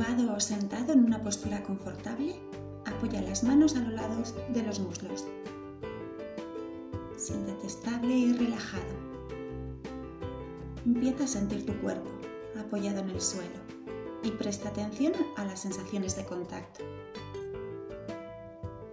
[0.00, 2.34] Tumbado o sentado en una postura confortable,
[2.86, 5.26] apoya las manos a los lados de los muslos.
[7.18, 8.94] Siéntete estable y relajado.
[10.86, 12.08] Empieza a sentir tu cuerpo
[12.58, 13.60] apoyado en el suelo
[14.22, 16.82] y presta atención a las sensaciones de contacto.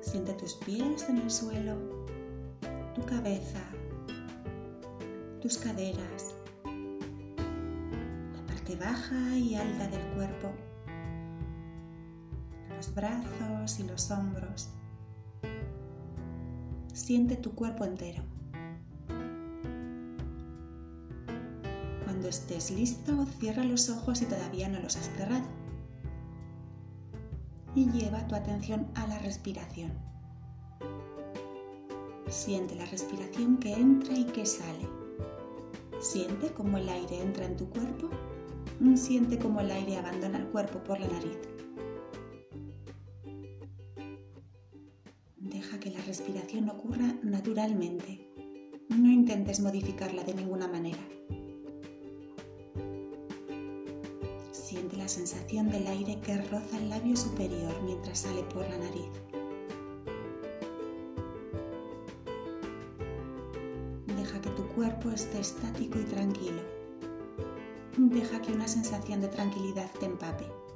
[0.01, 1.77] Siente tus pies en el suelo,
[2.93, 3.63] tu cabeza,
[5.41, 10.51] tus caderas, la parte baja y alta del cuerpo,
[12.97, 14.69] brazos y los hombros.
[16.93, 18.23] Siente tu cuerpo entero.
[22.03, 25.45] Cuando estés listo, cierra los ojos si todavía no los has cerrado.
[27.75, 29.91] Y lleva tu atención a la respiración.
[32.27, 34.89] Siente la respiración que entra y que sale.
[35.99, 38.09] Siente cómo el aire entra en tu cuerpo.
[38.95, 41.56] Siente cómo el aire abandona el cuerpo por la nariz.
[45.49, 48.27] Deja que la respiración ocurra naturalmente.
[48.89, 50.99] No intentes modificarla de ninguna manera.
[54.51, 59.09] Siente la sensación del aire que roza el labio superior mientras sale por la nariz.
[64.05, 66.61] Deja que tu cuerpo esté estático y tranquilo.
[67.97, 70.66] Deja que una sensación de tranquilidad te empape.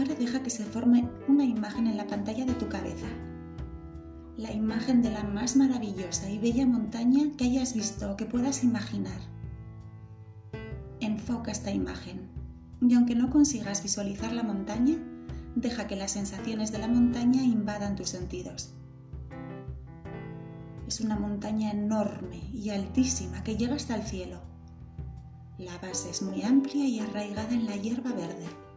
[0.00, 3.06] Ahora deja que se forme una imagen en la pantalla de tu cabeza.
[4.38, 8.64] La imagen de la más maravillosa y bella montaña que hayas visto o que puedas
[8.64, 9.20] imaginar.
[11.00, 12.30] Enfoca esta imagen
[12.80, 14.96] y aunque no consigas visualizar la montaña,
[15.54, 18.72] deja que las sensaciones de la montaña invadan tus sentidos.
[20.88, 24.40] Es una montaña enorme y altísima que llega hasta el cielo.
[25.58, 28.69] La base es muy amplia y arraigada en la hierba verde.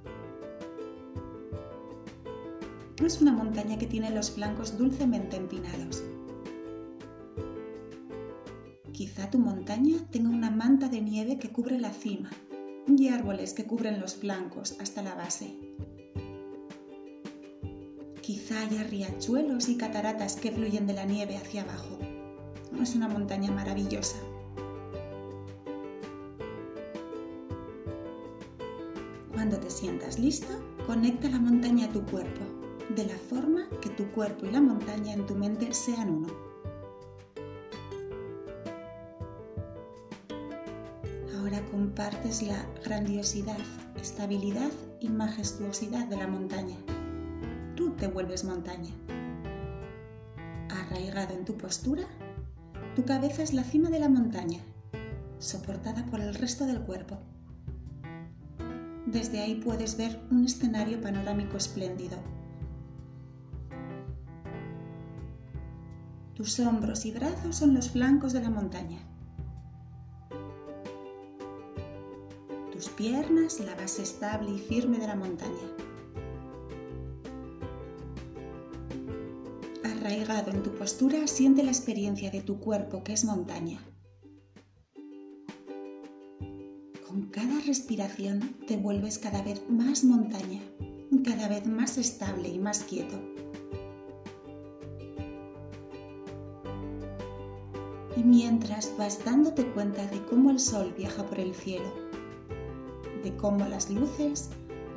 [3.05, 6.01] Es una montaña que tiene los flancos dulcemente empinados.
[8.93, 12.29] Quizá tu montaña tenga una manta de nieve que cubre la cima
[12.87, 15.53] y árboles que cubren los flancos hasta la base.
[18.21, 21.99] Quizá haya riachuelos y cataratas que fluyen de la nieve hacia abajo.
[22.81, 24.15] Es una montaña maravillosa.
[29.33, 30.53] Cuando te sientas listo,
[30.87, 32.52] conecta la montaña a tu cuerpo,
[32.89, 36.27] de la forma que tu cuerpo y la montaña en tu mente sean uno.
[41.37, 43.57] Ahora compartes la grandiosidad,
[43.99, 46.75] estabilidad y majestuosidad de la montaña.
[47.75, 48.93] Tú te vuelves montaña.
[50.69, 52.03] Arraigado en tu postura,
[52.95, 54.59] tu cabeza es la cima de la montaña,
[55.39, 57.17] soportada por el resto del cuerpo.
[59.05, 62.17] Desde ahí puedes ver un escenario panorámico espléndido.
[66.35, 68.97] Tus hombros y brazos son los flancos de la montaña.
[72.71, 75.53] Tus piernas, la base estable y firme de la montaña.
[79.83, 83.79] Arraigado en tu postura, siente la experiencia de tu cuerpo que es montaña.
[87.07, 90.61] Con cada respiración te vuelves cada vez más montaña,
[91.23, 93.21] cada vez más estable y más quieto.
[98.23, 101.93] Mientras vas dándote cuenta de cómo el sol viaja por el cielo,
[103.21, 104.49] de cómo las luces,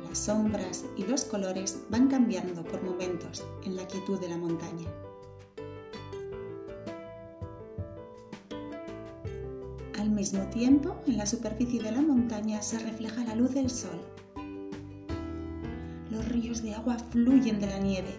[0.07, 4.87] las sombras y los colores van cambiando por momentos en la quietud de la montaña.
[9.99, 13.99] Al mismo tiempo, en la superficie de la montaña se refleja la luz del sol.
[16.09, 18.15] Los ríos de agua fluyen de la nieve,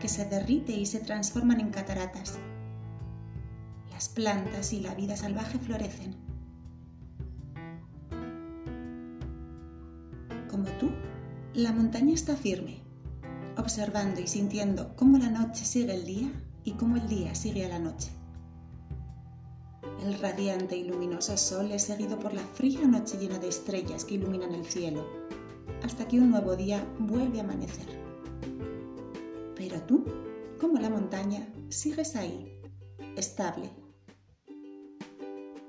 [0.00, 2.40] que se derrite y se transforman en cataratas.
[3.98, 6.14] Las plantas y la vida salvaje florecen.
[10.48, 10.92] Como tú,
[11.54, 12.80] la montaña está firme,
[13.56, 16.30] observando y sintiendo cómo la noche sigue el día
[16.62, 18.10] y cómo el día sigue a la noche.
[20.04, 24.14] El radiante y luminoso sol es seguido por la fría noche llena de estrellas que
[24.14, 25.08] iluminan el cielo,
[25.82, 27.88] hasta que un nuevo día vuelve a amanecer.
[29.56, 30.04] Pero tú,
[30.60, 32.62] como la montaña, sigues ahí,
[33.16, 33.87] estable.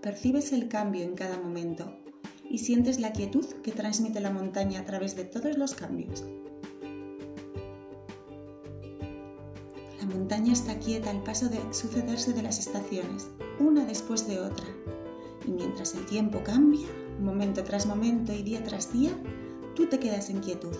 [0.01, 1.93] Percibes el cambio en cada momento
[2.49, 6.23] y sientes la quietud que transmite la montaña a través de todos los cambios.
[9.99, 13.27] La montaña está quieta al paso de sucederse de las estaciones,
[13.59, 14.65] una después de otra.
[15.45, 16.87] Y mientras el tiempo cambia,
[17.19, 19.11] momento tras momento y día tras día,
[19.75, 20.77] tú te quedas en quietud,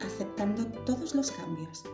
[0.00, 1.84] aceptando todos los cambios.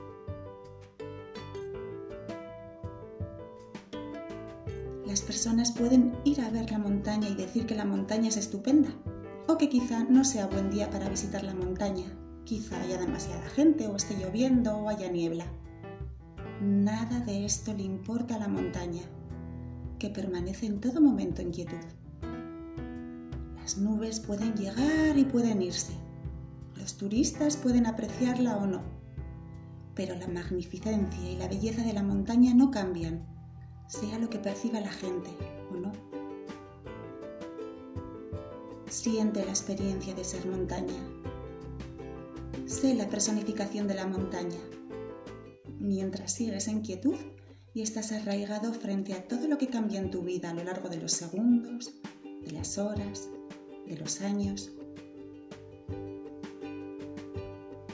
[5.12, 8.88] Las personas pueden ir a ver la montaña y decir que la montaña es estupenda,
[9.46, 12.06] o que quizá no sea buen día para visitar la montaña,
[12.44, 15.44] quizá haya demasiada gente o esté lloviendo o haya niebla.
[16.62, 19.02] Nada de esto le importa a la montaña,
[19.98, 21.84] que permanece en todo momento en quietud.
[23.60, 25.92] Las nubes pueden llegar y pueden irse.
[26.74, 28.80] Los turistas pueden apreciarla o no.
[29.94, 33.26] Pero la magnificencia y la belleza de la montaña no cambian,
[33.92, 35.28] sea lo que perciba la gente
[35.70, 35.92] o no.
[38.88, 40.94] Siente la experiencia de ser montaña.
[42.66, 44.58] Sé la personificación de la montaña
[45.78, 47.16] mientras sigues en quietud
[47.74, 50.88] y estás arraigado frente a todo lo que cambia en tu vida a lo largo
[50.88, 51.92] de los segundos,
[52.22, 53.28] de las horas,
[53.86, 54.70] de los años.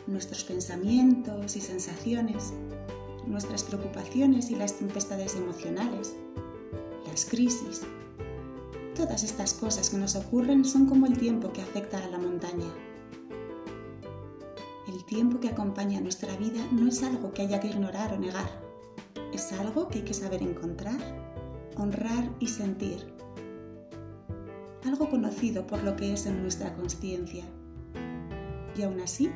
[0.07, 2.53] Nuestros pensamientos y sensaciones,
[3.29, 6.15] nuestras preocupaciones y las tempestades emocionales,
[7.07, 7.83] las crisis.
[8.95, 12.67] Todas estas cosas que nos ocurren son como el tiempo que afecta a la montaña
[14.89, 18.49] el tiempo que acompaña nuestra vida no es algo que haya que ignorar o negar.
[19.35, 20.99] Es algo que hay que saber encontrar,
[21.77, 23.13] honrar y sentir.
[24.85, 27.45] Algo conocido por lo que es en nuestra conciencia.
[28.77, 29.31] Y aún así,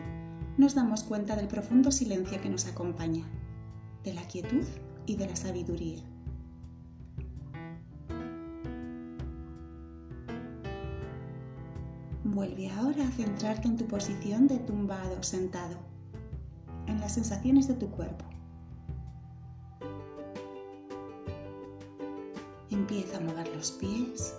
[0.57, 3.27] nos damos cuenta del profundo silencio que nos acompaña,
[4.05, 4.65] de la quietud
[5.07, 6.03] y de la sabiduría.
[12.25, 15.77] Vuelve ahora a centrarte en tu posición de tumbado o sentado,
[16.87, 18.25] en las sensaciones de tu cuerpo.
[22.71, 24.35] Empieza a mover los pies,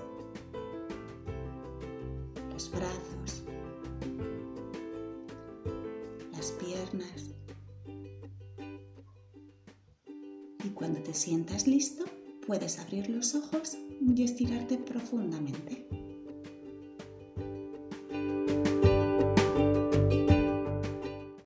[10.74, 12.06] cuando te sientas listo,
[12.46, 16.03] puedes abrir los ojos y estirarte profundamente.